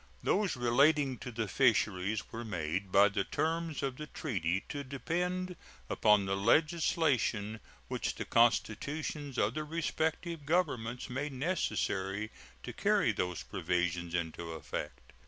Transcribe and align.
Those 0.23 0.55
relating 0.55 1.19
to 1.19 1.29
the 1.29 1.47
fisheries 1.47 2.31
were 2.31 2.43
made 2.43 2.91
by 2.91 3.07
the 3.07 3.23
terms 3.23 3.83
of 3.83 3.97
the 3.97 4.07
treaty 4.07 4.61
to 4.67 4.83
depend 4.83 5.55
upon 5.91 6.25
the 6.25 6.35
legislation 6.35 7.59
which 7.87 8.15
the 8.15 8.25
constitutions 8.25 9.37
of 9.37 9.53
the 9.53 9.63
respective 9.63 10.43
Governments 10.47 11.07
made 11.07 11.33
necessary 11.33 12.31
to 12.63 12.73
carry 12.73 13.11
those 13.11 13.43
provisions 13.43 14.15
into 14.15 14.53
effect. 14.53 15.13